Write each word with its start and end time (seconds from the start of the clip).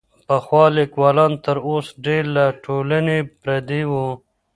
پخوا 0.27 0.65
ليکوالان 0.77 1.31
تر 1.45 1.57
اوس 1.67 1.87
ډېر 2.05 2.23
له 2.35 2.45
ټولني 2.63 3.19
پردي 3.41 3.81
وو. 3.91 4.07